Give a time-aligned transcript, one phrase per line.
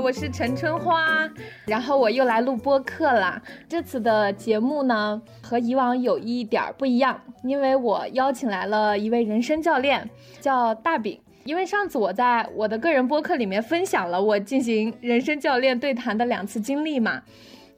[0.00, 1.30] 我是陈春花，
[1.66, 3.40] 然后我又来录播客啦。
[3.68, 10.08] 这次的节目呢，和以往有一点不一样，因为我邀请来了一位人生教练，
[10.40, 11.20] 叫大饼。
[11.44, 17.22] 因为上次我在我的个人播客里面分享了我进行人生教练对谈的两次经历嘛，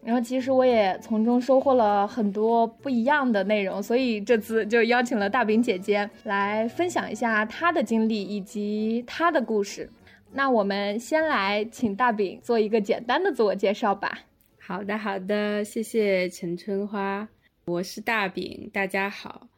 [0.05, 9.91] 然后其实我也从中收获了很多不一样的内容，所以这次就邀请了大饼姐姐来分享一下她的经历以及她的故事。
[10.35, 14.21] 那我们先来请大饼做一个简单的自我介绍吧。
[14.59, 17.29] 好的，好的，谢谢陈春花，
[17.67, 19.49] 我是大饼，大家好。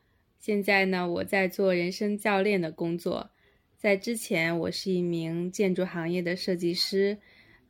[0.41, 3.31] 现在呢，我在做人生教练的工作，
[3.79, 7.19] 在之前我是一名建筑行业的设计师，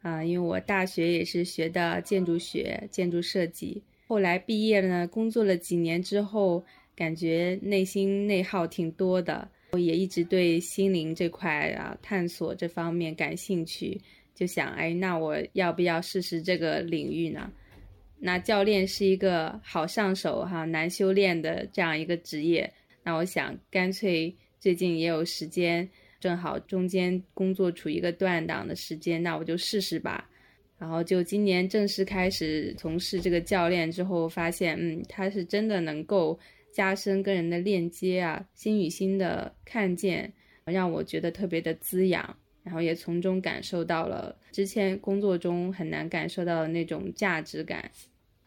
[0.01, 6.65] 啊，因为我大学也是学的建筑学、建筑设计，后来毕业了呢，工作了几年之后，
[6.97, 9.51] 感觉内心内耗挺多的。
[9.79, 14.01] 也一直对心灵这块啊探索这方面感兴趣，
[14.35, 17.51] 就想，哎，那我要不要试试这个领域呢？
[18.19, 25.89] 那教练是一个好上手哈难修炼的这样一个职业，那我想干脆最近也有时间，
[26.21, 30.29] 正好中间工作处一个断档的时间，那我就试试吧。
[30.79, 36.39] 然后就今年正式开始从事这个教练之后，发现，嗯，他是真的能够。
[36.75, 40.33] 加深跟人的链接啊，心与心的看见，
[40.65, 47.93] 让我觉得特别的滋养，然后也从中感受到了之前工作中很难感受到的那种价值感。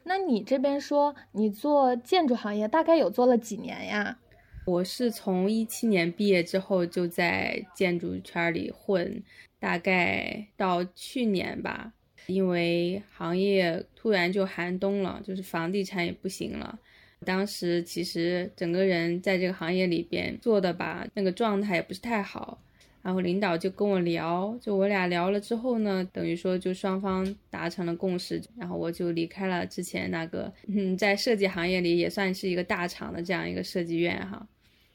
[0.03, 4.19] 那你这边说你做建筑行业大概有做了几年呀？
[4.65, 9.23] 我是从一七年毕业之后就在建筑圈里混，
[9.57, 11.93] 大概到去年吧，
[12.25, 16.77] 因为行业突然就寒冬了，就是房地产也不行了。
[17.25, 22.59] 当时其实整个人在这个行业里边做的吧，那个状态也不是太好。
[23.03, 34.45] 然后领导就跟我聊，就我俩聊了之后呢，等于说就双方达成了共识，然后我就离开了之前那个，嗯，在设计行业里也算是一个大厂的这样一个设计院哈，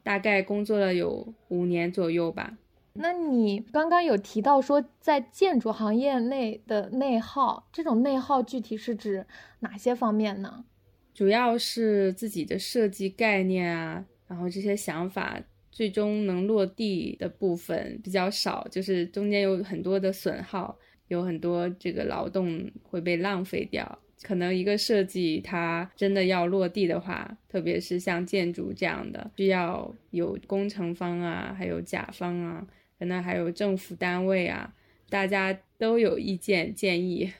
[0.02, 2.58] 大概工作了有五年左右吧。
[2.92, 9.24] 那你刚刚有提到说在建筑行业内的内耗，这种内耗具体是指
[9.60, 10.66] 哪些方面呢？
[11.14, 15.38] 主要是自己的设计概念啊，然后这些想法
[15.70, 20.78] 最终能落地的部分比较少，就是中间有很多的损耗，
[21.08, 23.98] 有很多这个劳动会被浪费掉。
[24.22, 32.66] 可能一个设计它真的要落地的话，特别是像建筑这样的，需要有工程方啊，还有甲方啊，
[32.98, 34.72] 可能还有政府单位啊，
[35.10, 37.32] 大家都有意见建议。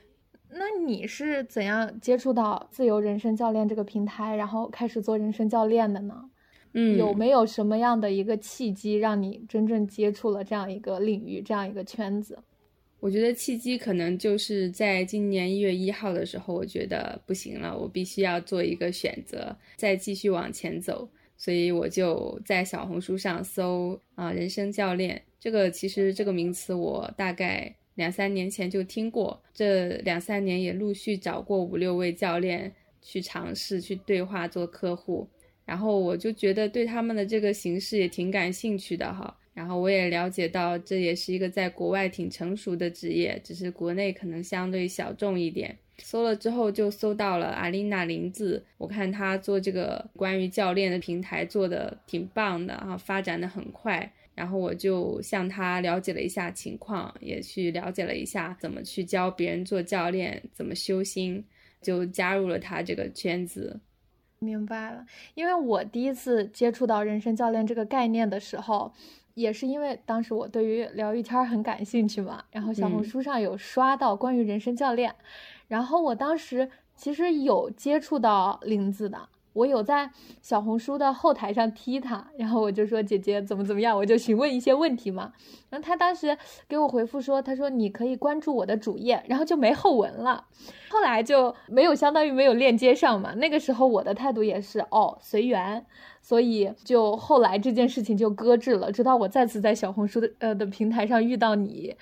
[0.75, 6.31] 那你是怎样接触到自由人生教练这个平台，然后开始做人生教练的呢？
[6.73, 12.39] 嗯，有没有什么样的一个契机让你真正接触了这样一个领域、这样一个圈子？
[13.01, 21.07] 我觉得契机可能就是在今年一月一号的时候，我觉得不行了，我必须要做一个选择，再继续往前走，
[21.37, 27.75] 所以我就在小红书上搜啊，人生教练这个，其实这个名词我大概。
[27.95, 35.29] 两三年前就听过，这两三年也陆续找过五六位教练去尝试去对话做客户，
[35.65, 39.37] 然后我就觉得对他们的这个形式也挺感兴趣的哈。
[39.55, 45.77] 然后我也了解到这也是一个在国外挺成熟的职业，只是国内可能相对小众一点。
[45.99, 54.11] 搜了之后就搜到了阿丽娜林子，我看她做这个关于教练的平台做的挺棒的啊，发展的很快。
[54.35, 61.45] 然后我就向他了解了一下情况，也去了解了一下怎么去教别人做教练，怎么修心，
[61.81, 63.79] 就加入了他这个圈子。
[64.39, 65.05] 明白了，
[65.35, 68.93] 因为我第一次接触到人生教练这个概念的时候，
[69.35, 75.15] 也是因为当时我对于聊一天很感兴趣嘛，然后小红书上有刷到关于人生教练，
[75.69, 79.29] 然后我当时其实有接触到林子的。
[79.53, 80.11] 我有在
[80.41, 85.33] 小红书的后台上踢他，然后我就说姐姐怎么怎么样，我就询问一些问题嘛。
[85.69, 86.37] 然后他当时
[86.69, 90.47] 给我回复说，他说你可以关注我的主页，然后就没后文了。
[90.89, 93.35] 后来就没有，相当于没有链接上嘛。
[93.35, 95.85] 那个时候我的态度也是哦随缘，
[96.21, 101.95] 所以就后来这件事情就搁置了，直到我再次在小红书的呃的平台上遇到你。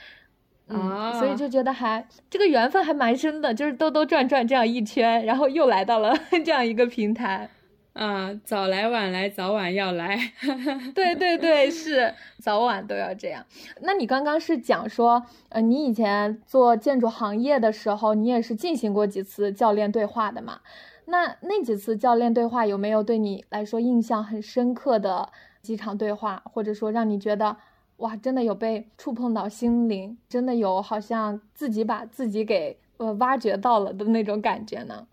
[0.73, 7.49] 嗯，所以就觉得还这个缘分还蛮深的，就是兜兜转转这样一圈，然后又来到了 这样一个平台。
[7.93, 10.17] 啊，早来晚来，早晚要来。
[10.95, 13.45] 对对对，是早晚都要这样。
[13.81, 20.61] 那你刚刚是讲说，呃，你以前做建筑行业的时候，你也是进行过几次教练对话的嘛？
[21.07, 25.29] 那那几次教练对话有没有对你来说印象很深刻的
[25.61, 27.57] 几场对话，或者说让你觉得？
[28.01, 35.07] 哇，真的有被触碰到心灵，真的有好像自己把自己给呃挖掘到了的那种感觉呢？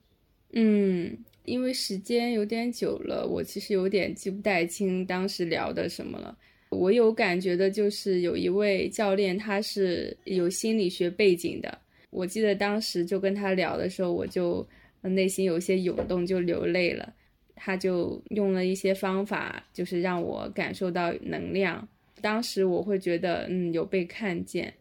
[0.53, 6.37] 嗯，因为时间有点久了，我其实有点记不太清当时聊的什么了。
[6.69, 11.77] 我有感觉的就是有一位教练，他是有心理学背景的。
[12.09, 14.65] 我记得当时就跟他聊的时候，我就
[15.01, 17.13] 内心有些涌动，就流泪了。
[17.53, 21.85] 他就用了一些方法，就是让我感受到能量。
[22.21, 24.73] 当时我会觉得，嗯，有被看见。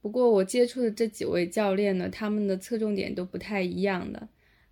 [0.00, 4.28] 不过我接触的这几位教练呢，他们的侧重点都不太一样的。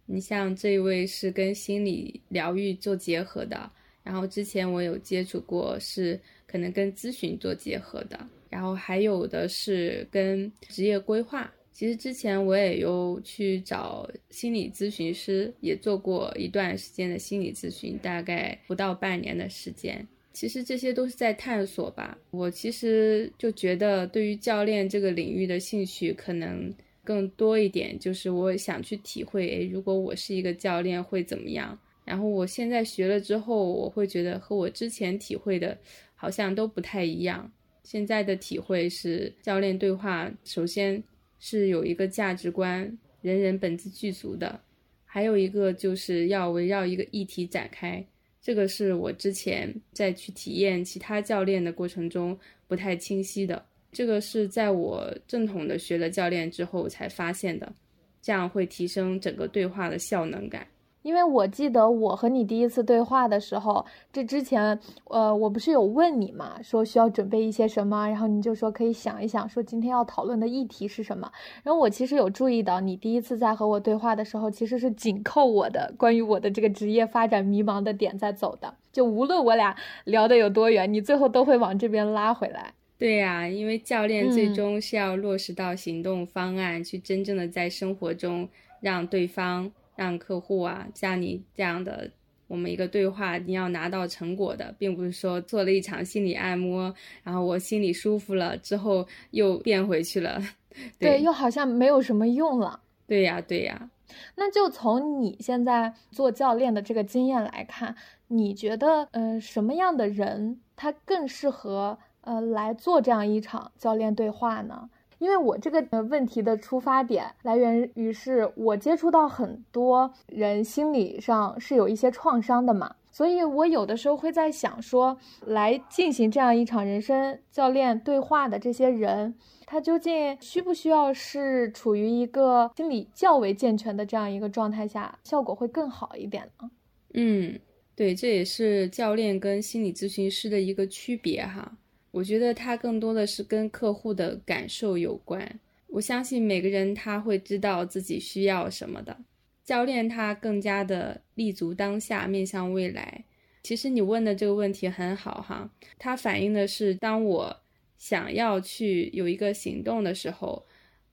[0.07, 3.71] 你像这一位是跟心理疗愈做结合的，
[4.03, 8.19] 然后之前我有接触过，是可能跟咨询做结合的，
[8.49, 11.53] 然后还有的是跟职业规划。
[11.73, 20.07] 其实之前我也有去找心理咨询师，也做过一段时间的心理咨询，大概不到半年的时间。
[20.35, 22.19] 其实这些都是在探索吧。
[22.31, 26.71] 我其实就觉得，对于教练这个领域的兴趣可能
[27.03, 31.79] 更多一点，就是我想去体会，诶，如果我是一个教练会怎么样？
[32.05, 35.79] 然后我现在学了之后，我会觉得和我之前体会的
[36.15, 37.51] 好像都不太一样。
[37.83, 41.03] 现在的体会是，教练对话首先。
[41.41, 44.59] 是有一个价值观，人人本自具足的，
[45.05, 48.03] 还有一个就是要围绕一个议题展开。
[48.45, 52.39] 这个是我之前在去体验其他教练的过程中
[52.69, 57.75] 不太清晰的，这个是在我正统的学了教练之后才发现的，
[58.21, 60.67] 这样会提升整个对话的效能感。
[61.05, 64.81] 因为我记得我和你第一次对话的时候，这之前，
[65.11, 71.31] 呃，我不是有问你嘛，说需要准备一些什么，然后你就说可以想一想，说今天要讨论的议题是什么。
[71.63, 78.75] 然后我其实有注意到，你第一次在和我对话的时候，其实是紧扣我的关于我的这个职业发展迷茫的点在走的。
[78.91, 82.73] 就无论我俩聊的有多远，你最后都会往这边拉回来。
[82.97, 88.49] 对呀，因为教练最终是要落实到行动方案，去真正的在生活中
[88.81, 89.71] 让对方。
[89.97, 92.11] 让客户啊，像你这样的，
[92.47, 100.41] 我们一个对话，你要拿到成果的，并不是说做了一场心理按摩，然后我心里舒服了之后又变回去了，
[100.99, 102.81] 对，又好像没有什么用了。
[103.07, 103.91] 对呀，对呀。
[104.37, 107.97] 那就从你现在做教练的这个经验来看，
[108.29, 114.89] 你觉得，呃，什么样的人他更适合，呃，来做这样一场教练对话呢？
[115.19, 125.17] 因为我这个呃问题的出发点来源于是我接触到很多人心理上是有一些创伤的嘛，所以我有的时候会在想说，
[125.47, 129.35] 来进行这样一场人生教练对话的这些人，
[129.67, 136.71] 他究竟需不需要是处于一个心理较为健全的这样一个状态下，效果会更好一点呢？
[137.15, 137.59] 嗯，
[137.95, 141.77] 对，这也是教练跟心理咨询师的一个区别哈。
[142.15, 145.59] 我觉得他更多的是跟客户的感受有关。
[145.89, 149.17] 我相信每个人他会知道自己需要什么的。
[149.65, 153.25] 教练他更加的立足当下，面向未来。
[153.65, 155.69] 其实你问的这个问题很好哈，
[155.99, 157.61] 它反映的是当我
[157.99, 160.65] 想要去有一个行动的时候，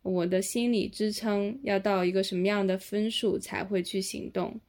[0.04, 4.60] 我的心理支撑要到一个什么样的分数才会去行动。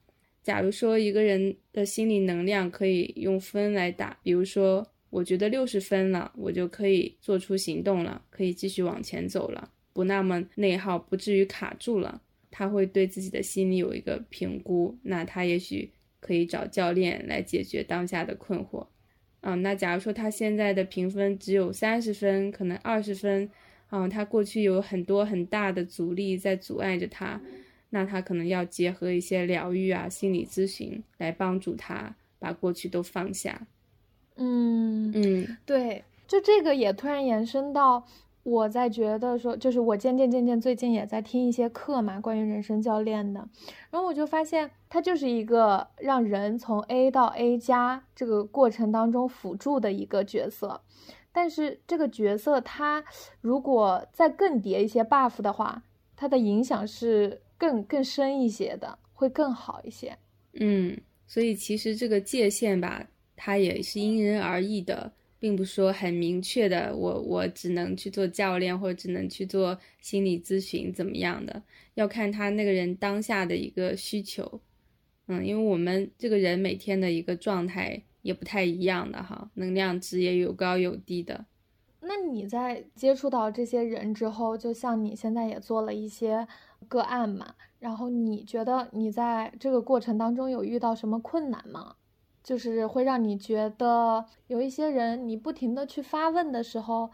[0.42, 4.86] 假如说一个人的心理能量可以用分来打，比如说。
[5.12, 12.22] 我觉得六十分了，我就可以做出行动了，可以继续往前走了，不那么内耗，不至于卡住了。
[12.50, 18.86] 他会对自己的心理有一个评估，那他也许可以找教练来解决当下的困惑。
[19.42, 23.50] 嗯，那假如说他现在的评分只有三十分，可能二十分，
[23.90, 27.38] 嗯，他过去有很多很大的阻力在阻碍着他，
[27.90, 33.66] 那他可能要结合一些疗愈啊、心理咨询来帮助他把过去都放下。
[34.36, 38.04] 嗯嗯，对，就这个也突然延伸到
[38.42, 43.48] 我在觉得说，就是我渐渐渐渐最近也在听一些课嘛，关于人生教练的，
[43.90, 50.80] 然后我就发现它就是一个让人从 A 到 A 加这个过程当中辅助的一个角色，
[51.30, 53.04] 但是这个角色它
[53.40, 55.82] 如果再更叠一些 buff 的话，
[56.16, 60.18] 它的影响是更更深一些的，会更好一些。
[60.54, 60.98] 嗯，
[61.28, 63.06] 所以其实这个界限吧。
[63.44, 71.60] 它也是因人而异的，并不说很明确的，我我只能去做教练，或者只能去做心理咨询怎么样的，
[71.94, 74.60] 要看他那个人当下的一个需求。
[75.26, 81.46] 嗯，因为我们这个人每天的一个状态也不太一样的哈，能量值也有高有低的。
[82.02, 86.46] 那你在接触到这些人之后，就像你现在也做了一些
[86.86, 91.96] 个案嘛，然后你觉得你在这个过程当中有遇到什么困难吗？
[92.42, 97.10] 就是会让你觉得有一些人，你不停的去发问的时候，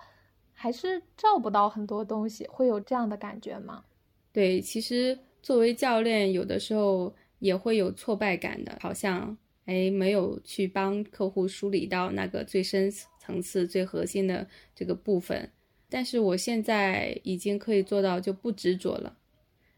[0.52, 3.84] 还是照不到很多东西，会有这样的感觉吗？
[4.32, 15.50] 对，其实作为教练，有的时候也会有挫败感的，好像哎没有去帮客户梳理到那个最深层次、最核心的这个部分。
[15.90, 19.16] 但是我现在已经可以做到就不执着了，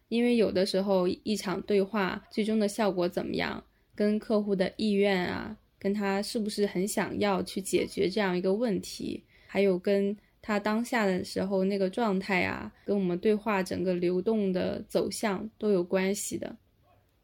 [0.08, 3.64] 因为有的时候一场对话最终的效果怎么样？
[4.00, 16.56] 跟客户的意愿啊，跟他是不是很想要去解决这样一个问题，还有跟他当下的时候那个状态啊，跟我们对话整个流动的走向都有关系的。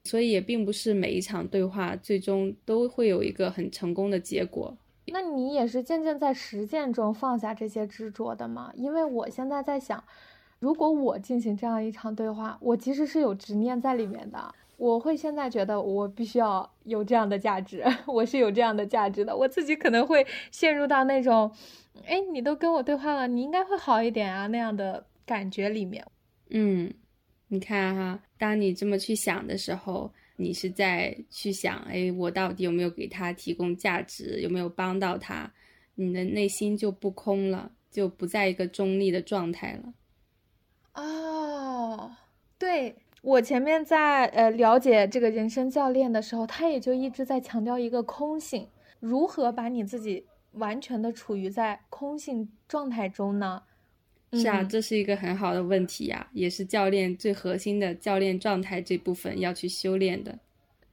[0.04, 4.76] 所以也并不是每一场对话最终都会有一个很成功的结果。
[5.06, 8.70] 那你也是渐渐在实践中放下这些执着的吗？
[8.76, 10.04] 因为我现在在想，
[10.58, 14.54] 如果我进行这样一场对话，我其实是有执念在里面的。
[14.76, 19.34] 我会现在觉得我必须要有这样的价值， 我是有这样的价值的。
[19.34, 21.50] 我自己可能会陷入到那种，
[22.04, 26.04] 哎，你都跟我对话了，你应该会好一点啊那样的感觉里面。
[26.50, 26.92] 嗯，
[27.48, 35.50] 你看哈，当你这么去想的时候，你是在去想，哎，我到底有没有给他提供价值，有没有帮到他？
[35.94, 39.94] 你的内心就不空了，就不在一个中立的状态了。
[41.02, 42.12] 哦，
[42.58, 42.94] 对。
[43.26, 48.68] 我前面在呃了解这个人生教练的时候，他也就一直在强调一个空性，
[49.00, 53.64] 如何把你自己完全的处于在空性状态中呢？
[54.32, 60.38] 是啊，这是一个很好的问题呀，也是教练最核心的教练状态这部分要去修炼的。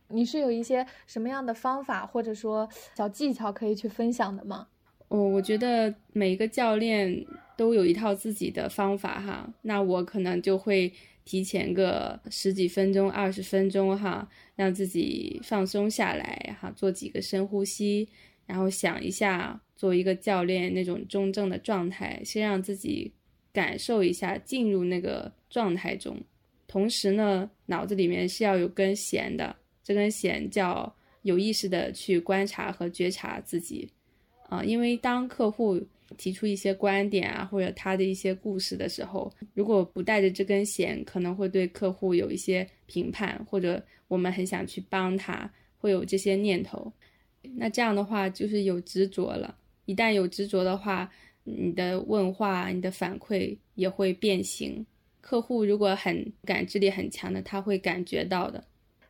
[0.08, 4.68] 你是有一些什么样的方法或者说小技巧可以去分享的吗？
[5.10, 7.24] 哦，我觉得每一个教练
[7.56, 10.92] 都有一套自己的方法哈，那我可能就会。
[11.25, 18.08] 提前个十几分钟、二十分钟哈，让自己放松下来哈，做几个深呼吸，
[18.46, 23.12] 然后想一下作为一个教练那种中正的状态，先让自己
[23.51, 26.22] 感受一下进入那个状态中。
[26.68, 33.89] 同时呢，脑子里面是要有根弦的，这根弦叫有意识的去观察和觉察自己
[34.50, 35.82] 啊，因为当客户。
[36.17, 46.91] 提出一些观点啊，或者他的一些故事的时候，如果不带着这根弦，可能会对客户有一些评判，或者我们很想去帮他，会有这些念头。
[47.55, 49.58] 那这样的话就是有执着了。
[49.86, 51.12] 一旦有执着的话，
[51.43, 54.86] 你的问话、你的反馈也会变形。
[55.20, 58.63] 客户如果很感知力很强的，他会感觉到的。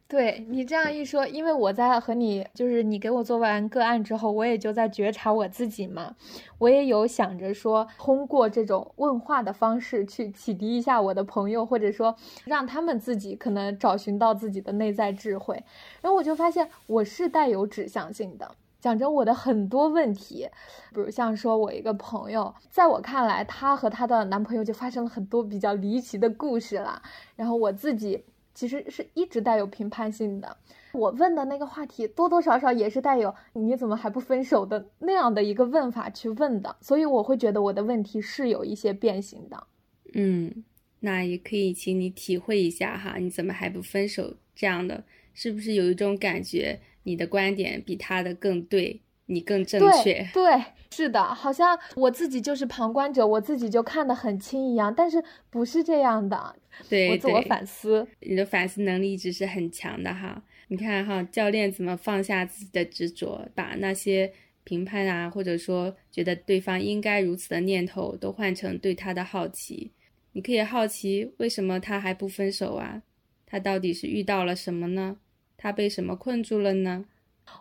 [0.05, 6.15] 对你这样一说，因为我在和你就是你给我做完个案之后，我也就在觉察我自己嘛，
[6.59, 15.63] 我也有想着说通过这种问话的方式去启迪一下我的朋友，或者说让他们自己可能找寻到自己的内在智慧。
[16.01, 20.47] 然后我就发现我是带有指向性的，讲着我的很多问题，
[20.93, 27.01] 比如像说我一个朋友，在我看来，她和她的男朋友就发生了很多比较离奇的故事了，
[27.35, 28.25] 然后我自己。
[28.53, 30.57] 其实是一直带有评判性的。
[30.93, 39.67] 我问的那个话题，多多少少也是带有“你怎么还不分手”的那样的一个问法去问的，所以我会觉得我的问题是有一些变形的。
[40.13, 40.63] 嗯，
[40.99, 44.35] 那也可以请你体会一下哈，你怎么还不分手？
[44.55, 49.01] 这样的是不是有一种感觉，你的观点比他的更对？
[49.25, 56.55] 你更正确，对，是的，好像我自己就是旁观者，我自己就看得很清一样，但是不是这样的。
[56.89, 60.43] 对，我自我反思，你的反思能力一直是很强的哈。
[60.67, 64.31] 你看哈，教练怎么放下自己的执着，把那些
[64.63, 69.91] 评判啊，或者说觉得对方应该如此的念头，都换成对他的好奇。
[70.33, 73.01] 你可以好奇，为什么他还不分手啊？
[73.45, 75.17] 他到底是遇到了什么呢？
[75.55, 77.05] 他被什么困住了呢？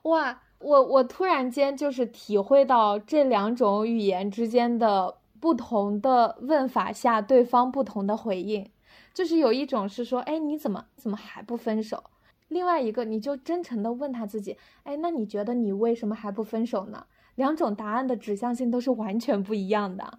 [0.05, 0.43] 哇！
[0.63, 8.71] 我我突然间就是体会到这两种语言之间的不同的问法下，对方不同的回应，
[9.13, 12.05] 就是有一种是说，哎，你怎么怎么还不分手？
[12.49, 17.07] 另外一个，你就真诚的问他自己，哎，那你觉得你为什么还不分手呢？
[17.35, 20.19] 两种答案的指向性都是完全不一样的。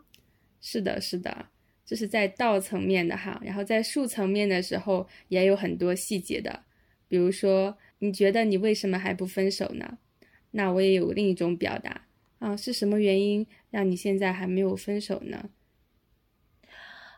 [0.60, 1.46] 是的，是的，
[1.86, 6.62] 这是在道层面的哈，然后在术层面的时候也有很多细节的，
[7.08, 10.00] 比如说，你觉得你为什么还不分手呢？
[10.56, 12.06] 那我也有另一种表达
[12.40, 15.50] 啊，是什么原因让你现在还没有分手呢？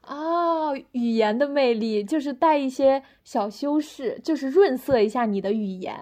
[0.03, 5.93] 哦，语言的魅力就是带一些小修饰，就是润色一下你的语言。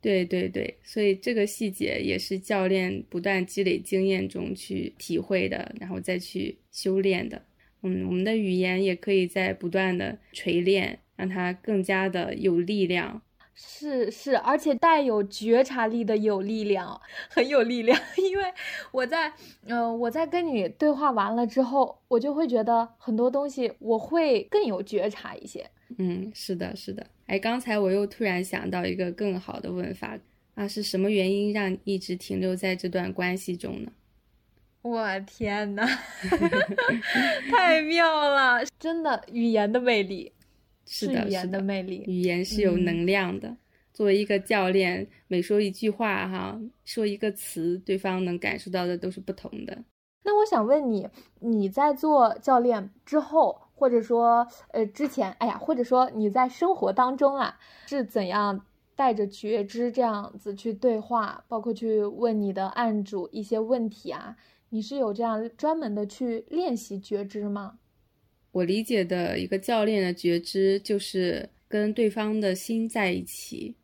[0.00, 7.42] 对对对，所以这个细节也是教练不断积累经验中去体会的，然后再去修炼的。
[7.82, 13.22] 嗯，我们的语言也可以在不断的锤炼，让它更加的有力量。
[13.54, 17.98] 是是，而且带有觉察力的有力量，很有力量。
[18.18, 18.44] 因为
[18.90, 19.32] 我在，
[19.66, 25.68] 嗯，我在跟你对话完了之后，我就会觉得很多东西我会更有觉察一些。
[25.98, 27.06] 嗯，是的，是的。
[27.26, 30.18] 哎，刚才我又突然想到一个更好的问法
[30.54, 33.92] 啊，是什么原因让你一直停留在这段关系中呢？
[34.82, 35.82] 我天呐，
[37.50, 38.62] 太妙了！
[38.78, 40.30] 真的，语言的魅力
[40.86, 43.56] 是的，语言的魅力，语言是有能量的。
[43.92, 49.84] 作为一个教练，每说一句话，哈，说一个词，对方能感受到的都是不同的。
[50.24, 51.08] 那我想问你，
[51.40, 58.64] 你在做教练之后，或者说，呃，之前，哎呀，或者说你在生活当中啊，是怎样
[58.96, 64.36] 带着觉知这样子去对话，包括去问你的案主一些问题啊？
[64.70, 67.78] 你是有这样专门的去练习觉知吗？
[68.54, 73.74] 我理解的一个教练的觉知，就是跟对方的心在一起，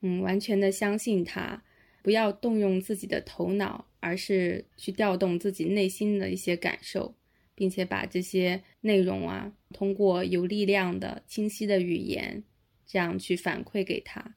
[0.00, 1.60] 嗯，完全的相信他，
[2.04, 7.16] 不要动用自己的头脑，而是去调动自己内心的一些感受，
[7.56, 12.44] 并且把这些内容啊，通过有力量的、清晰的语言，
[12.86, 14.36] 这样去反馈给他。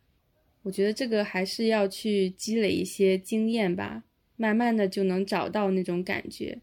[0.64, 4.04] 我觉得这个还是要去积累一些经验吧。
[4.36, 6.58] 慢慢的就能找到那种感觉，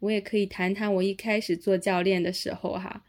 [0.00, 3.02] 我也可以谈谈我一开始做教练的时候哈，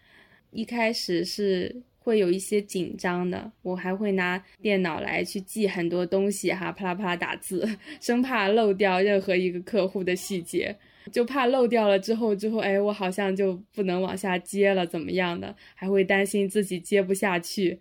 [0.51, 7.67] 一开始是会有一些紧张的，我还会拿电脑来去记很多东西哈，啪啦啪啦打字，
[7.99, 10.75] 生怕漏掉任何一个客户的细节，
[11.11, 17.79] 就怕漏掉了之后之后，哎，我好像就不能往下接了，怎么样的，还会担心自己接不下去，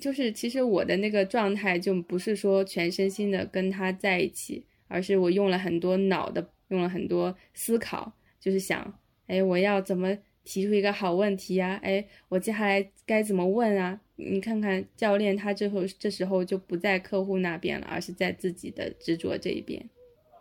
[0.00, 4.64] 就是其实我的那个状态就不是说全身心的跟他在一起。
[4.92, 11.78] 而是我用了很多脑的，用了很多思考，就是想，哎，我要怎么提出一个好问题呀？
[11.82, 14.00] 哎，我接下来该怎么问啊？
[14.16, 19.88] 你看看教练，他最后这时候就不在客户那边了，而是在自己的执着这一边。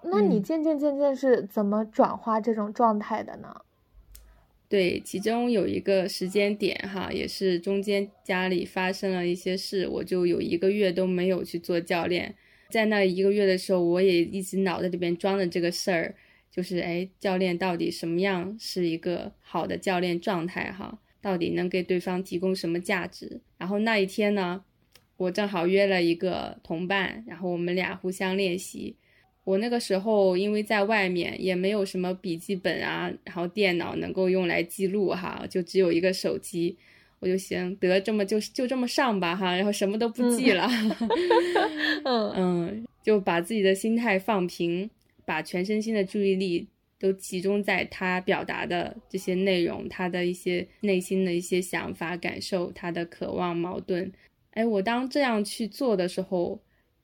[0.01, 3.62] 那你渐渐渐渐是怎么转化这种状态的呢？
[4.69, 12.35] 对，其中有一个时间点哈，也是中间家里发生了一些事，我就有一个月都没有去做教练。
[12.69, 16.15] 在那一个月的时候，我也一直脑袋里边装着这个事儿，
[16.59, 20.99] 就是哎，教练到底什么样是一个好的教练状态哈？
[21.21, 23.39] 到底能给对方提供什么价值？
[23.57, 24.61] 然后那一天呢，
[25.15, 28.97] 我正好约了一个同伴，然后我们俩互相练习。
[29.45, 36.77] 我那个时候因为在外面也没有什么笔记本啊，然后电脑能够用来记录哈，就只有一个手机。
[37.21, 40.69] 我就行，得这么就就这么上吧哈，然后什么都不记了，
[42.03, 44.89] 嗯嗯，就把自己的心态放平，
[45.29, 54.11] 把全身心的注意力都集中在他表达的这些内容，他的一些内心的一些想法、感受，他的渴望、矛盾。
[54.55, 56.59] 哎，我当这样去做的时候，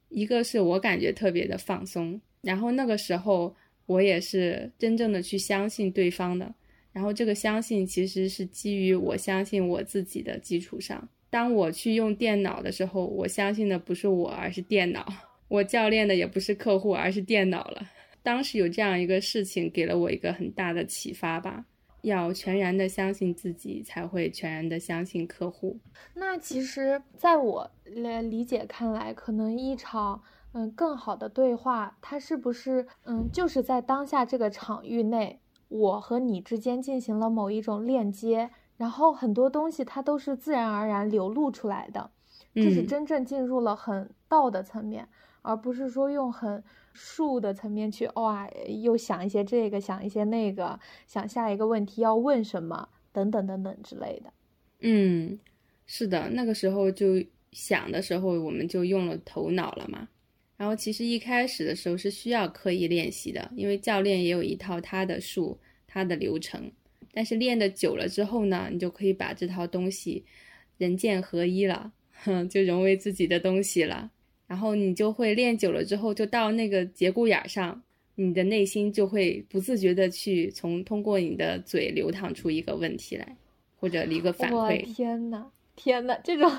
[0.09, 6.51] 一个是我感觉特别的放松，然后那个时候我也是真正的去相信对方的。
[6.91, 11.07] 然后这个相信其实是基于我相信我自己的基础上。
[11.29, 15.05] 当我去用电脑的时候，我相信的不是我，而是电脑。
[15.47, 17.87] 我教练的也不是客户，而是电脑了。
[18.25, 21.63] 当时有这样一个事情，给了我一个很大的启发吧。
[22.01, 25.79] 要全然的相信自己，才会全然的相信客户。
[26.13, 30.21] 那其实，在我来理解看来，可能一场
[30.53, 35.39] 嗯更好的对话，它是不是嗯就是在当下这个场域内。
[35.67, 42.11] 我和你之间进行了某一种链接，然后很多东西它都是自然而然流露出来的，
[42.53, 45.09] 这是真正进入了很道的层面，
[45.41, 46.63] 而不是说用很
[46.95, 48.49] 术的层面去哇，
[48.81, 54.33] 又想一些这个，想一些那个，想下一个问题要问什么，等等等等之类的。
[54.79, 55.37] 嗯，
[55.85, 60.07] 是的，那个时候就想的时候，我们就用了头脑了嘛。
[60.57, 66.71] 然后其实一开始的时候是需要刻意练习的，因为教练也有一套他的术、他的流程。
[67.13, 70.25] 但是练的久了之后呢，你就可以把这套东西
[70.77, 71.91] 人剑合一了，
[72.23, 74.11] 哼， 就融为自己的东西了。
[74.47, 77.81] 然后你就会练久了之后，就到那个节骨眼上，
[78.15, 83.35] 你的内心就会不自觉的去从通过你的嘴流淌出一个问题来，
[83.79, 84.83] 或者一个反馈。
[84.95, 85.45] 天呐！
[85.75, 86.49] 天呐，这种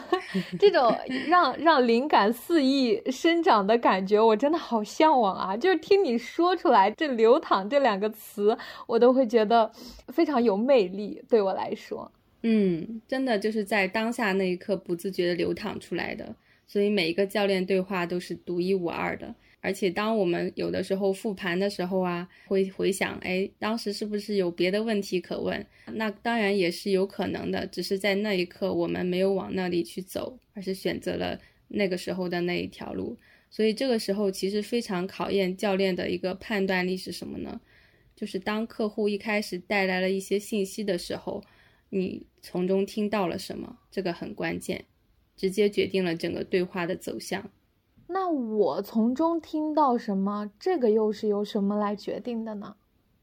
[0.58, 0.94] 这种
[1.26, 5.56] 让让灵感肆意生长的感觉，我真的好向往啊！
[5.56, 8.54] 就是听你说出来这“流淌”这两个词，
[8.86, 9.72] 我都会觉得
[10.08, 11.22] 非常有魅力。
[11.30, 16.36] 对我来说，嗯，真的就是在当下那一刻不自觉的流淌出来的。
[16.66, 19.34] 所以每一个教练对话都是独一无二的。
[19.60, 25.66] 而且，当我们有的时候复盘的时候啊，会回想，哎，当时是不是有别的问题可问？
[25.94, 33.16] 那当然也是有可能的，只是在那一刻我们没有往那里去走，而是选择了那个时候的那一条路。
[33.50, 37.60] 所以这个时候其实非常考验教练的一个判断力是什么呢？
[38.14, 41.42] 就是当客户一开始带来了一些信息的时候，
[41.90, 43.78] 你从中听到了什么？
[43.90, 44.84] 这个很关键，
[45.36, 47.50] 直接决定了整个对话的走向。
[48.08, 50.50] 那我从中听到什么？
[50.58, 52.76] 这个又是由什么来决定的呢？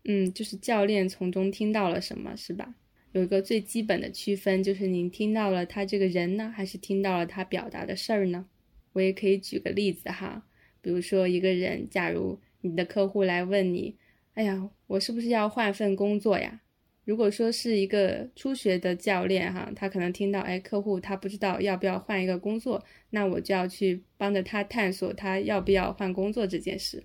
[0.06, 2.76] 嗯，就是教练从中听到了什么，是吧？
[3.14, 8.48] 有一个最基本的区分，就是您听到了他这个人呢，还是听到了他表达的事儿呢？
[8.94, 10.44] 我也可以举个例子哈，
[10.82, 13.96] 比如说一个人，假如你的客户来问你，
[14.34, 16.62] 哎呀，我是不是要换份工作呀？
[17.06, 27.04] 如果说是一个初学的教练哈，他可能听到，哎，客户他不知道要不要换一个工作，那我就要去帮着他探索他要不要换工作这件事。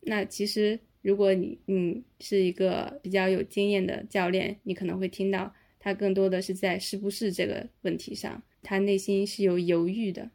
[0.00, 0.78] 那其实。
[1.02, 10.28] 如果你你是一个比较有经验的教练，你可能会听到他更多的是在是不是这个问题上，他内心是有犹豫的，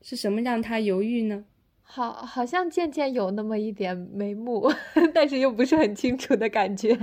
[0.00, 1.44] 是什么让他犹豫呢？
[1.80, 4.70] 好，好像渐渐有那么一点眉目，
[5.12, 6.96] 但是又不是很清楚的感觉。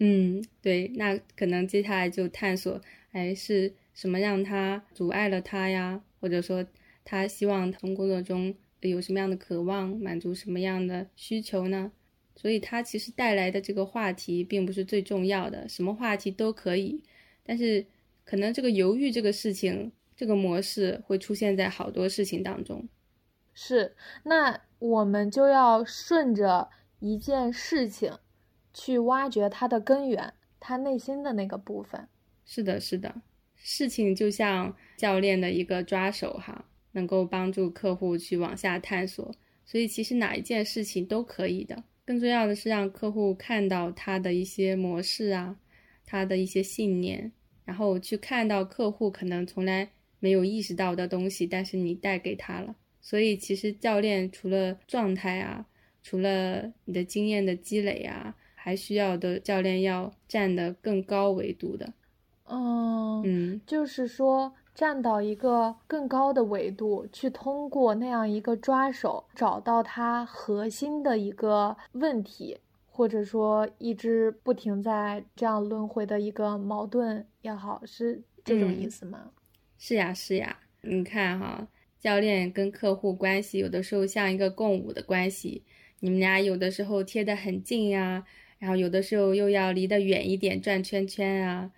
[0.00, 2.80] 嗯，对，那可能接下来就探索，
[3.12, 6.02] 哎，是什么让他阻碍了他呀？
[6.20, 6.66] 或者说
[7.04, 11.92] 他希望从工作中有什么样的渴望，满足什么样的需求呢？
[12.34, 17.02] 所以他其实带来的这个话题并不是最重要的，什么话题都可以，
[17.44, 17.84] 但是
[18.24, 22.88] 可能这个犹豫这个事情，这个模式会出现在好多事情当中。
[23.52, 28.10] 是，那我们就要顺着一件事情
[28.82, 32.08] 去挖掘它的根源，他内心的那个部分。
[32.46, 33.20] 是的，是的，
[33.54, 39.34] 事情就像教练的一个抓手哈，能够帮助客户去往下探索。
[39.66, 41.84] 所以其实哪一件事情都可以的。
[42.06, 45.60] 更重要的是让客户看到他的一些模式啊，
[46.06, 47.30] 他的一些信念，
[47.66, 49.90] 然后去看到客户可能从来
[50.20, 52.74] 没有意识到的东西，但是你带给他了。
[53.02, 55.66] 所以其实教练除了状态啊，
[56.02, 61.92] 除了你的经验的积累啊，还需要的教练要站得更高维度的。
[62.44, 64.52] 嗯嗯，就是说。
[64.72, 79.32] 站到一个更高的维度，去通过那样一个抓手，找到它核心的一个问题，或者说一直不停在这样轮回的一个矛盾也好，是这种意思吗？
[79.76, 80.56] 是呀，是呀。
[80.80, 81.66] 你看哈，
[81.98, 85.62] 教练跟客户关系有的时候像一个共舞的关系，
[85.98, 88.24] 你们俩有的时候贴得很近呀，
[88.60, 91.68] 然后有的时候又要离得远一点，转圈圈啊。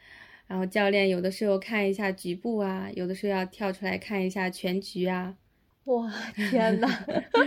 [0.47, 5.37] 然后教练有的时候看一下局部啊，有的时候要跳出来看一下全局啊。
[5.85, 6.13] 哇，
[6.51, 6.87] 天呐，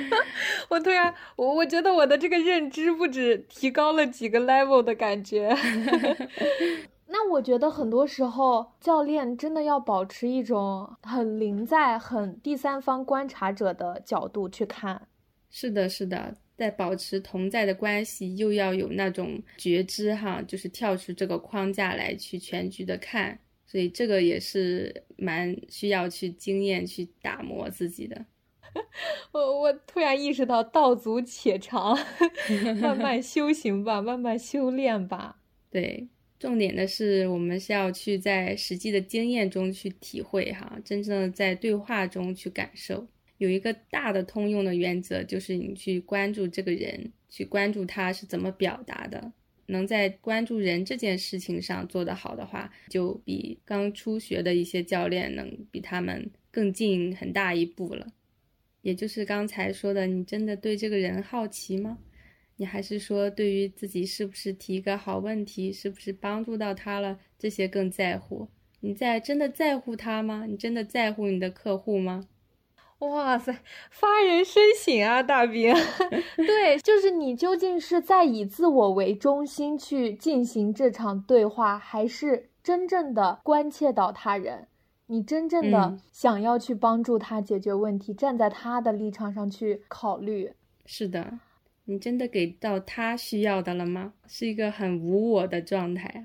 [0.70, 5.56] 我突然我我觉得我的这个认知不止提高了几个 level 的感觉。
[7.08, 15.08] 那我觉得很多时候教练真的要保持一种很临在、很第三方观察者的角度去看。
[15.50, 16.36] 是的，是的。
[16.58, 28.26] 在保持同在的关系，又要有那种觉知哈，就是跳出这个框架来去全局的看，所以这个也是蛮需要去经验去打磨自己的。
[29.32, 31.98] 我我突然意识到道阻且长，
[32.82, 35.38] 慢慢修行吧，慢慢修炼吧。
[35.72, 36.08] 对，
[36.40, 43.08] 重点的是我们是要去在实际的经验中去体会哈，真正的在对话中去感受。
[43.38, 49.34] 有一个大的通用的原则，就是你去关注这个人，去关注他是怎么表达的。
[49.68, 58.14] 能在关注人这件事情上做得好的话，就比刚初学的一些教练能比他们更进很大一步了。
[58.82, 61.98] 也就是刚才说的，你真的对这个人好奇吗？
[62.58, 68.48] 你还是说对于自己是不是提一个好问题，是不是帮助到他了，这些更在乎？
[68.82, 70.46] 你在真的在乎他吗？
[70.48, 72.30] 你真的在乎你的客户吗？
[73.00, 73.54] 哇塞，
[73.92, 75.76] 发人深省啊，大兵。
[76.38, 84.68] 对，就是你究竟是在以自我为中心去进行这场对话，还是真正的关切到他人？
[85.08, 90.52] 你真正的想要去帮助他解决问题，站在他的立场上去考虑。
[90.86, 91.38] 是的，
[91.84, 94.14] 你真的给到他需要的了吗？
[94.26, 96.24] 是一个很无我的状态啊。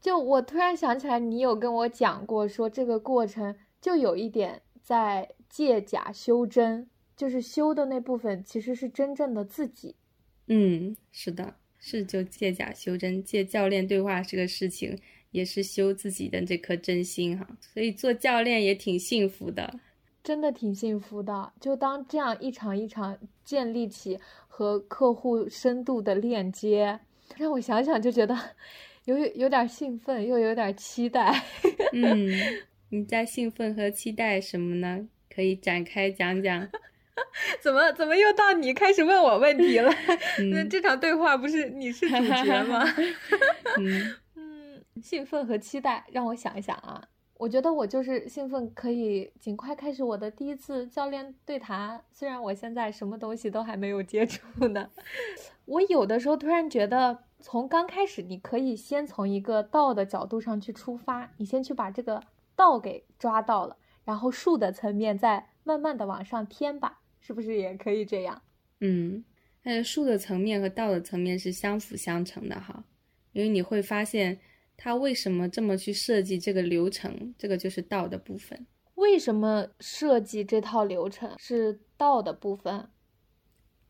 [0.00, 5.28] 就我突然想起来，你有跟我讲过，说这个过程就有一点在。
[5.50, 9.96] 借假修真，就是修的那部分，其实是真正的自己。
[10.46, 14.96] 嗯，是的，是就借假修真，借教练对话这个事情，
[15.30, 17.48] 也是修自己的这颗真心哈。
[17.62, 19.80] 所以做教练也挺幸福的，
[20.22, 21.50] 真的挺幸福的。
[21.58, 27.00] 就当这样一场一场建立起和客户深度的链接，
[27.38, 28.36] 让我想想就觉得
[29.06, 31.42] 有有点兴奋，又有点期待。
[31.94, 32.30] 嗯，
[32.90, 35.08] 你在兴奋和期待什么呢？
[35.34, 36.68] 可以展开讲讲。
[37.60, 39.92] 怎么怎么又到你开始问我问题了？
[40.52, 42.84] 那这场对话不是你是主角吗？
[43.78, 47.02] 嗯嗯，兴奋和期待，让我想一想啊。
[47.36, 52.02] 我觉得我就是兴奋，可以尽快开始我的第一次教练对谈。
[52.12, 54.88] 虽然我现在什么东西都还没有接触呢，
[55.66, 62.20] 我有的时候突然觉得，从刚开始，你可以先从一个道的角度上去出发，你先去把这个
[62.58, 68.42] 道给抓到了，然后术的层面再慢慢的往上添吧，是不是也可以这样？
[68.80, 69.24] 嗯，
[69.62, 72.84] 但是术的层面和道的层面是相辅相成的哈，
[73.32, 74.40] 因为你会发现。
[74.80, 77.34] 他为什么这么去设计这个流程？
[77.36, 78.64] 这个就是道的部分。
[78.94, 82.88] 为什么设计这套流程是道的部分？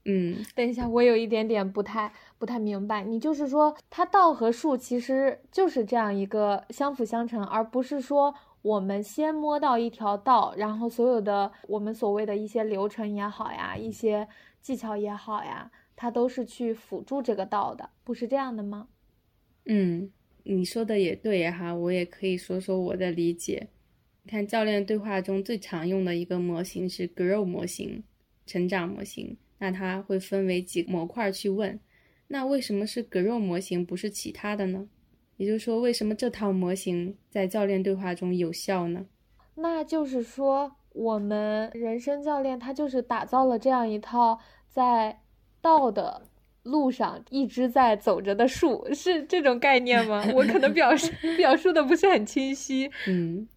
[0.07, 3.05] 嗯，等一下，我有一点点不太不太明白。
[3.05, 8.35] 你就是说，它道和术其实就是这样一个相辅相成，而不是说
[8.69, 14.29] 我们先摸到一条道，然后所有的我们所谓的一些流程也好呀，一些
[14.61, 18.89] 技巧也好呀，它都是去辅助这个道的，不是这样的吗？
[19.65, 20.11] 嗯。
[20.45, 23.69] 你说的也对哈，我也可以说说我的理解。
[24.27, 28.03] 看教练对话中最常用的一个模型是 Grow 模型，
[28.47, 29.37] 成长模型。
[29.59, 31.79] 那它会分为几模块去问。
[32.29, 34.89] 那为什么是 Grow 模型，不是其他的呢？
[35.39, 39.07] 也就是说，为什么这套模型在教练对话中有效呢？
[39.55, 45.21] 那就是说，我们人生教练他就是打造了这样一套在
[45.63, 46.27] 道的。
[46.65, 50.23] 路上一直在走着的树是这种概念吗？
[50.35, 52.91] 我可能表示 表述的不是很清晰。
[53.07, 53.49] 嗯，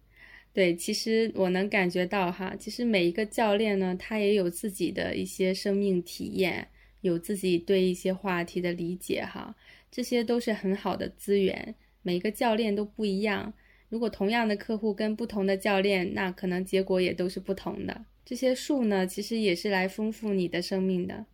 [0.54, 6.66] 对，其实我能感觉到哈，其实每一个教练呢，他也有自己的一些生命体验，
[7.02, 9.54] 有自己对一些话题的理解哈，
[9.92, 11.76] 这些都是很好的资源。
[12.02, 13.52] 每个教练都不一样，
[13.88, 18.06] 如果同样的客户跟不同的教练，那可能结果也都是不同的。
[18.24, 21.26] 这些树呢，其实也是来丰富你的生命的。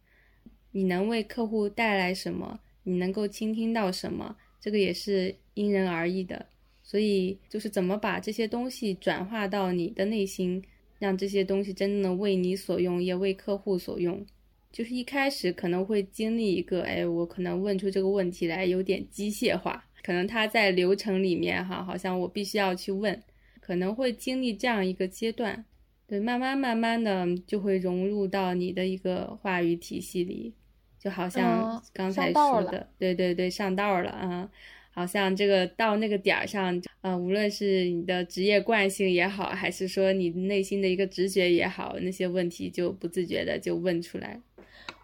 [0.72, 2.60] 你能为客户带来什么？
[2.82, 4.36] 你能够倾听到什么？
[4.60, 6.46] 这个也是因人而异的。
[6.82, 10.62] 所以，就是怎么把这些东西转化到你的内心，
[10.98, 14.26] 让这些东西真正的为你所用，也为客户所用。
[14.70, 23.20] 就是一开始可能会经历一个，哎，我可能问出这个问题来有点机械化，可能他在流程里面哈，好像我必须要去问，
[23.60, 25.64] 可能会经历这样一个阶段。
[26.06, 30.54] 对，慢慢慢慢的就会融入到你的一个话语体系里，
[30.98, 34.50] 就好像刚才说的，对对对，上道了啊，
[34.90, 44.40] 好像这个到那个点儿上，呃，无论是你的职业惯性也好，还是说你内心的一个直觉也好，那些问题就不自觉的就问出来。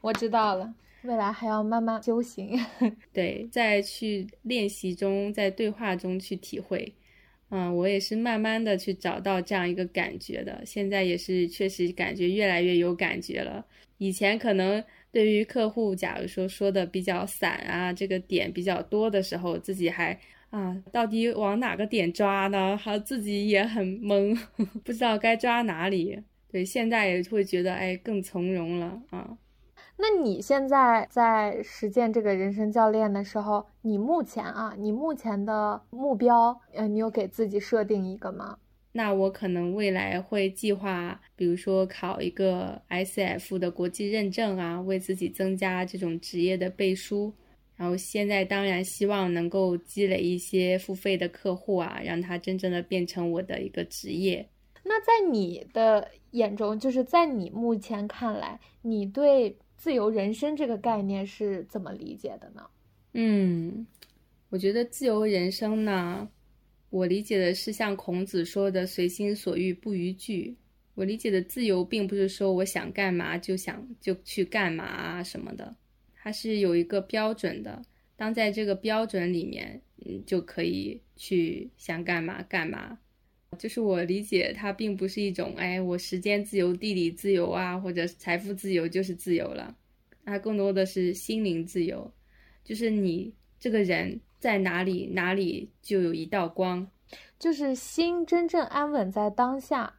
[0.05, 2.61] 我知道了，未来还要慢慢修行，
[3.11, 6.93] 对，在去练习中，在对话中去体会。
[7.49, 13.65] 嗯，我也是慢慢的去找到这样一个感觉的，现在也是确实感觉越来越有感觉了。
[13.97, 22.77] 以前可能对于客户，假如说说的比较散啊，这个点比较多的时候，自己还啊，到底往哪个点抓呢？
[22.77, 24.39] 还自己也很懵，
[24.85, 26.21] 不知道该抓哪里。
[26.51, 29.39] 对，现在也会觉得哎，更从容了啊。
[29.97, 38.59] 那你现在在实践这个人生教练的时候，你目前啊，你目前的目标，呃，你有给自己设定一个吗？
[38.93, 47.33] 那我可能未来会计划，比如说考一个 ICF 的国际认证啊，为自己增加这种职业的背书。
[47.77, 54.49] 然后现在当然希望能够积累一些付费的客户啊，让它真正的变成我的一个职业。
[54.85, 59.57] 那在你的眼中，就是在你目前看来，你对。
[59.85, 62.71] 自由人生这个概念是怎么理解的呢？
[63.13, 63.87] 嗯，
[64.49, 66.27] 我觉得自由人生呢，
[66.89, 70.57] 我理解的是像孔子说的“随心所欲不逾矩”。
[70.97, 75.77] 我理解的自由，并不是说我想干嘛就想就去干嘛啊什么的，
[76.15, 77.83] 它是有一个标准的。
[78.17, 82.99] 当在这个标准里面，嗯，就可以去想干嘛干嘛。
[83.55, 89.77] 就是我理解，它并不是一种，哎，我时间自由、地理自由啊，或者财富自由就是自由了。
[90.25, 92.11] 它更多的是心灵自由，
[92.65, 96.91] 就是你这个人在哪里，哪里就有一道光，
[97.39, 99.95] 就是心真正安稳在当下。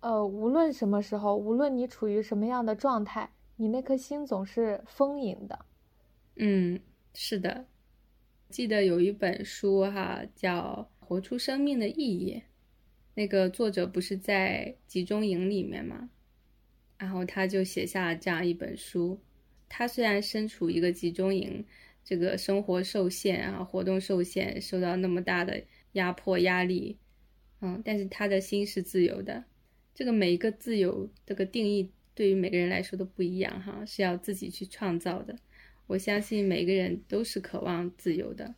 [0.00, 5.58] 呃，无论什么时候，无论你处于什么样的状态，你那颗心总是丰盈的。
[6.36, 6.78] 嗯，
[7.14, 7.66] 是的。
[8.48, 12.34] 记得有一本书哈，叫《活出生命的意义》。
[13.18, 16.08] 那个作者不是在集中营里面吗？
[16.98, 19.20] 然后他就写下了这样一本书。
[19.68, 21.66] 他虽然身处一个集中营，
[22.04, 25.60] 这个生活受限啊，活动受限，受到那么大的
[25.94, 26.96] 压迫压力，
[27.60, 29.42] 嗯，但是他的心是自由的。
[29.96, 35.34] 这个每一个自由这个定义对于每个人来说都不一样哈，是要自己去创造的。
[35.88, 38.54] 我相信每个人都是渴望自由的。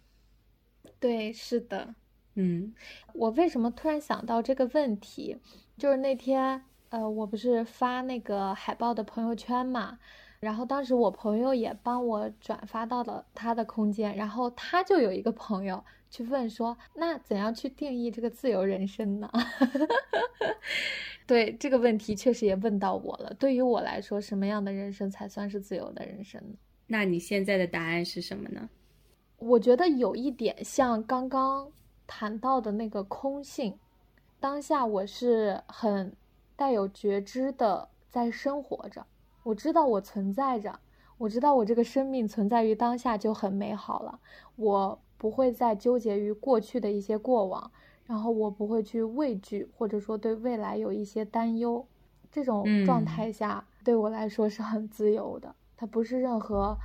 [0.99, 1.95] 对，是的。
[2.35, 2.73] 嗯，
[3.13, 5.37] 我为什么突然想到这个问题？
[5.77, 9.99] 就是那天，呃，我不是发那个海报的朋友圈嘛，
[10.39, 19.31] 然后当时我朋友也帮我转发到了他的空间，然后他就有一个朋友去问说，那怎样去定义这个自由人生呢？
[21.27, 23.33] 对这个问题确实也问到我了。
[23.39, 26.57] 对于我来说，什么样的人生才算是自由的人生呢？
[26.87, 28.69] 那你现在的答案是什么呢？
[29.39, 31.71] 我觉得有一点像刚刚
[32.11, 33.79] 谈到的那个空性。
[34.41, 36.13] 当下我是很
[36.57, 39.07] 带有觉知的在生活着，
[39.45, 40.81] 我知道我存在着，
[41.19, 44.19] 我知道我这个生命存在于当下就很美好了。
[44.57, 47.71] 我不会再纠结于过去的一些过往，
[48.07, 51.87] 然后我不会去畏惧或者说对未来有一些担忧。
[52.33, 56.77] 这种状态下对我来说是很自由的，它不是任何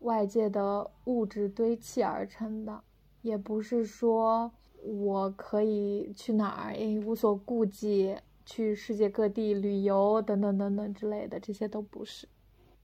[0.00, 2.82] 外界的物质堆砌而成的，
[3.22, 4.52] 也不是说。
[4.84, 6.74] 我可以去哪儿？
[6.74, 12.28] 诶，无所顾忌，去世界各地旅游，等等等等之类的，这些都不是。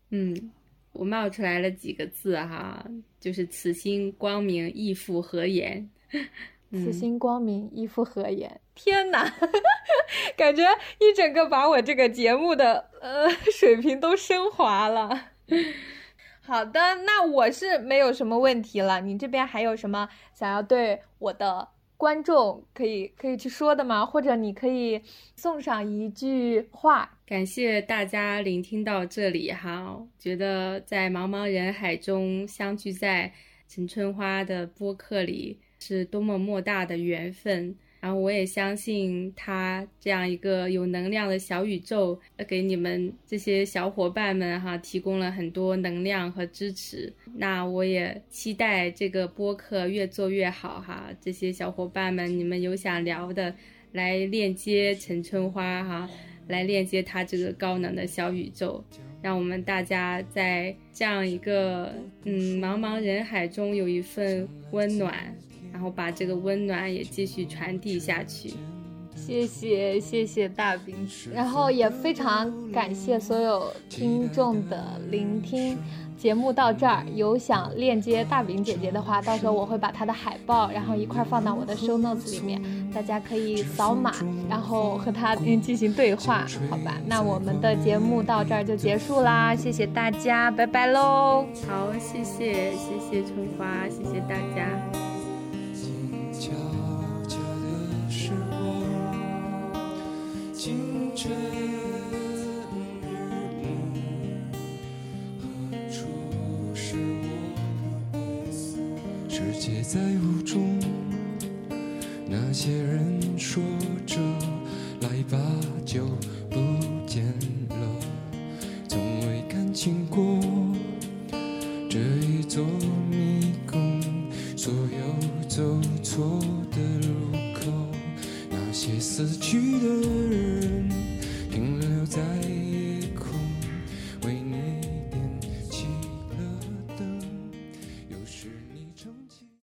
[0.08, 0.50] 嗯，
[0.92, 2.84] 我冒出来了几个字哈，
[3.20, 5.88] 就是此心光明，亦复何言？
[6.72, 8.60] 此心光明，亦复何言？
[8.74, 9.30] 天哪，
[10.36, 10.62] 感觉
[10.98, 15.32] 一整个把我这个节目的呃水平都升华了。
[16.40, 19.00] 好的，那我是没有什么问题了。
[19.02, 21.68] 你这边还有什么想要对我的？
[22.00, 24.06] 观众可以可以去说的吗？
[24.06, 24.98] 或者你可以
[25.36, 30.02] 送上一句话，感谢大家聆听到这里哈。
[30.18, 33.30] 觉得在茫茫人海中相聚在
[33.68, 37.76] 陈春花的播客里，是多么莫大的缘分。
[38.00, 47.12] 然后我也相信他这样一个有能量的小宇宙，给你们这些小伙伴们哈提供了很多能量和支持。
[47.36, 51.10] 那我也期待这个播客越做越好哈。
[51.20, 53.54] 这些小伙伴们，你们有想聊的，
[53.92, 56.08] 来链接陈春花哈，
[56.48, 58.82] 来链接他这个高能的小宇宙，
[59.20, 61.92] 让我们大家在这样一个
[62.24, 65.36] 嗯茫茫人海中有一份温暖。
[65.72, 68.54] 然后把这个温暖也继续传递下去，
[69.14, 70.94] 谢谢谢谢大饼，
[71.33, 75.76] 然后也非常感谢所有听众的聆听。
[76.18, 82.61] 节目到这儿，有想链接大饼姐姐的话，到时候我会把她的海报，然后一块放到我的 show notes 里面，
[82.92, 84.12] 大家可以扫码，
[84.46, 87.00] 然后和她进行对话，好吧？
[87.06, 91.46] 那我们的节目到这儿就结束啦，谢谢大家，拜拜喽！
[91.66, 94.79] 好，谢谢谢谢春花，谢谢大家。
[101.22, 101.35] 晨日
[102.72, 102.80] 暮，
[105.38, 105.44] 何
[105.92, 106.09] 处
[106.74, 106.96] 是
[108.14, 108.16] 我？
[109.28, 110.80] 世界在雾中，
[112.26, 113.62] 那些人说
[114.06, 114.16] 着
[115.06, 115.38] ：“来吧，
[115.85, 116.06] 就
[116.48, 116.56] 不
[117.06, 117.30] 见。”